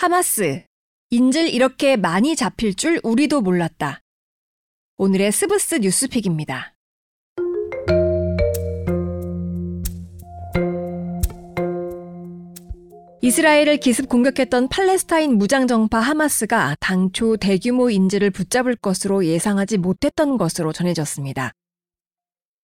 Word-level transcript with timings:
하마스. 0.00 0.62
인질 1.10 1.48
이렇게 1.48 1.96
많이 1.96 2.36
잡힐 2.36 2.76
줄 2.76 3.00
우리도 3.02 3.40
몰랐다. 3.40 4.00
오늘의 4.96 5.32
스브스 5.32 5.80
뉴스픽입니다. 5.82 6.76
이스라엘을 13.22 13.78
기습 13.78 14.08
공격했던 14.08 14.68
팔레스타인 14.68 15.36
무장정파 15.36 15.98
하마스가 15.98 16.76
당초 16.78 17.36
대규모 17.36 17.90
인질을 17.90 18.30
붙잡을 18.30 18.76
것으로 18.76 19.26
예상하지 19.26 19.78
못했던 19.78 20.38
것으로 20.38 20.72
전해졌습니다. 20.72 21.50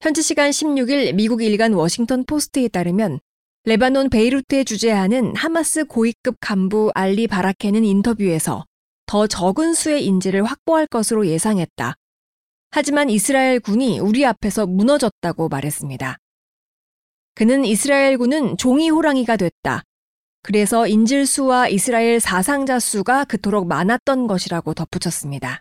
현지 0.00 0.22
시간 0.22 0.50
16일 0.50 1.14
미국 1.14 1.44
일간 1.44 1.74
워싱턴 1.74 2.24
포스트에 2.24 2.66
따르면 2.66 3.20
레바논 3.64 4.08
베이루트에 4.08 4.64
주재하는 4.64 5.36
하마스 5.36 5.84
고위급 5.84 6.36
간부 6.40 6.92
알리 6.94 7.26
바라케는 7.26 7.84
인터뷰에서 7.84 8.64
더 9.04 9.26
적은 9.26 9.74
수의 9.74 10.06
인질을 10.06 10.44
확보할 10.44 10.86
것으로 10.86 11.26
예상했다. 11.26 11.94
하지만 12.70 13.10
이스라엘 13.10 13.60
군이 13.60 13.98
우리 13.98 14.24
앞에서 14.24 14.66
무너졌다고 14.66 15.50
말했습니다. 15.50 16.16
그는 17.34 17.66
이스라엘 17.66 18.16
군은 18.16 18.56
종이 18.56 18.88
호랑이가 18.88 19.36
됐다. 19.36 19.82
그래서 20.42 20.86
인질 20.86 21.26
수와 21.26 21.68
이스라엘 21.68 22.18
사상자 22.18 22.78
수가 22.78 23.24
그토록 23.24 23.66
많았던 23.66 24.26
것이라고 24.26 24.72
덧붙였습니다. 24.72 25.60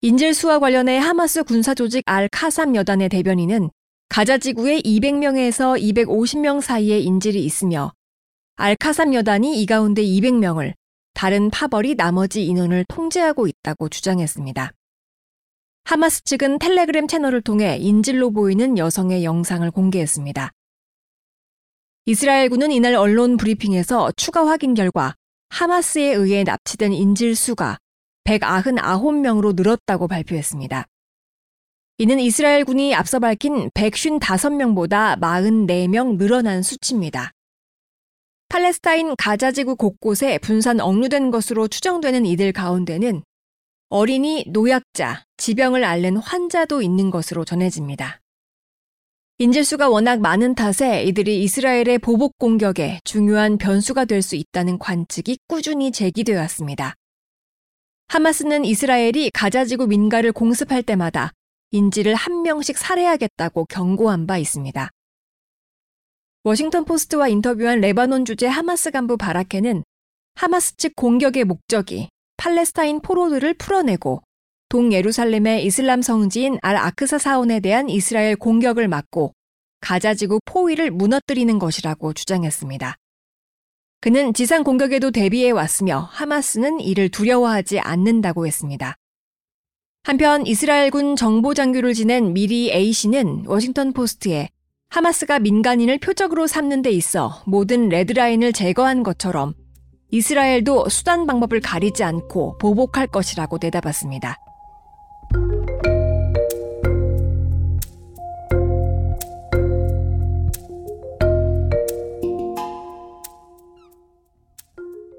인질 0.00 0.32
수와 0.32 0.58
관련해 0.58 0.96
하마스 0.96 1.42
군사 1.44 1.74
조직 1.74 2.02
알 2.06 2.28
카삼 2.32 2.74
여단의 2.76 3.10
대변인은 3.10 3.68
가자 4.10 4.38
지구에 4.38 4.80
200명에서 4.80 5.80
250명 5.80 6.60
사이의 6.60 7.04
인질이 7.04 7.44
있으며 7.44 7.92
알카삼 8.56 9.14
여단이 9.14 9.62
이 9.62 9.66
가운데 9.66 10.02
200명을 10.02 10.74
다른 11.14 11.48
파벌이 11.48 11.94
나머지 11.94 12.44
인원을 12.44 12.84
통제하고 12.88 13.46
있다고 13.46 13.88
주장했습니다. 13.88 14.72
하마스 15.84 16.24
측은 16.24 16.58
텔레그램 16.58 17.06
채널을 17.06 17.40
통해 17.40 17.78
인질로 17.78 18.32
보이는 18.32 18.76
여성의 18.76 19.22
영상을 19.22 19.70
공개했습니다. 19.70 20.50
이스라엘군은 22.06 22.72
이날 22.72 22.96
언론 22.96 23.36
브리핑에서 23.36 24.10
추가 24.16 24.44
확인 24.44 24.74
결과 24.74 25.14
하마스에 25.50 26.12
의해 26.14 26.42
납치된 26.42 26.92
인질 26.92 27.36
수가 27.36 27.78
199명으로 28.24 29.54
늘었다고 29.54 30.08
발표했습니다. 30.08 30.86
이는 32.00 32.18
이스라엘군이 32.18 32.94
앞서 32.94 33.18
밝힌 33.18 33.68
155명보다 33.72 35.20
44명 35.20 36.16
늘어난 36.16 36.62
수치입니다. 36.62 37.32
팔레스타인 38.48 39.14
가자지구 39.16 39.76
곳곳에 39.76 40.38
분산 40.38 40.80
억류된 40.80 41.30
것으로 41.30 41.68
추정되는 41.68 42.24
이들 42.24 42.52
가운데는 42.52 43.22
어린이, 43.90 44.46
노약자, 44.48 45.24
지병을 45.36 45.84
앓는 45.84 46.16
환자도 46.16 46.80
있는 46.80 47.10
것으로 47.10 47.44
전해집니다. 47.44 48.22
인질수가 49.36 49.90
워낙 49.90 50.20
많은 50.20 50.54
탓에 50.54 51.02
이들이 51.02 51.42
이스라엘의 51.42 51.98
보복 51.98 52.38
공격에 52.38 53.00
중요한 53.04 53.58
변수가 53.58 54.06
될 54.06 54.22
수 54.22 54.36
있다는 54.36 54.78
관측이 54.78 55.36
꾸준히 55.46 55.92
제기되어 55.92 56.38
왔습니다. 56.38 56.94
하마스는 58.08 58.64
이스라엘이 58.64 59.32
가자지구 59.34 59.86
민가를 59.86 60.32
공습할 60.32 60.82
때마다 60.82 61.32
인질을 61.72 62.14
한 62.14 62.42
명씩 62.42 62.76
살해하겠다고 62.76 63.66
경고한 63.66 64.26
바 64.26 64.38
있습니다. 64.38 64.90
워싱턴 66.42 66.84
포스트와 66.84 67.28
인터뷰한 67.28 67.80
레바논 67.80 68.24
주재 68.24 68.46
하마스 68.46 68.90
간부 68.90 69.16
바라케는 69.16 69.84
하마스 70.34 70.76
측 70.76 70.96
공격의 70.96 71.44
목적이 71.44 72.08
팔레스타인 72.38 73.00
포로들을 73.00 73.54
풀어내고 73.54 74.22
동예루살렘의 74.70 75.66
이슬람 75.66 76.00
성지인 76.00 76.58
알 76.62 76.76
아크사 76.76 77.18
사원에 77.18 77.60
대한 77.60 77.90
이스라엘 77.90 78.36
공격을 78.36 78.88
막고 78.88 79.32
가자지구 79.80 80.40
포위를 80.44 80.90
무너뜨리는 80.90 81.58
것이라고 81.58 82.12
주장했습니다. 82.12 82.96
그는 84.00 84.32
지상 84.32 84.64
공격에도 84.64 85.10
대비해 85.10 85.50
왔으며 85.50 86.08
하마스는 86.10 86.80
이를 86.80 87.10
두려워하지 87.10 87.80
않는다고 87.80 88.46
했습니다. 88.46 88.96
한편 90.02 90.46
이스라엘군 90.46 91.16
정보장교를 91.16 91.92
지낸 91.92 92.32
미리 92.32 92.72
A씨는 92.72 93.44
워싱턴 93.46 93.92
포스트에 93.92 94.48
하마스가 94.88 95.38
민간인을 95.38 95.98
표적으로 95.98 96.46
삼는 96.46 96.82
데 96.82 96.90
있어 96.90 97.42
모든 97.46 97.88
red 97.88 98.07
line을 98.07 98.52
제거한 98.52 99.02
것처럼 99.02 99.52
이스라엘도 100.10 100.88
수단 100.88 101.26
방법을 101.26 101.60
가리지 101.60 102.02
않고 102.02 102.58
보복할 102.58 103.06
것이라고 103.06 103.58
대답했습니다. 103.58 104.36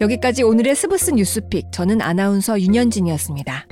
여기까지 0.00 0.42
오늘의 0.42 0.74
스브스 0.74 1.12
뉴스픽. 1.12 1.72
저는 1.72 2.02
아나운서 2.02 2.60
윤현진이었습니다. 2.60 3.66